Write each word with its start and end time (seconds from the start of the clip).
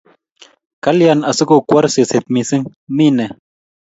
Kalya 0.83 1.13
asigokwor 1.29 1.85
seset 1.93 2.25
mising', 2.33 2.71
mi 2.95 3.07
ne? 3.17 3.25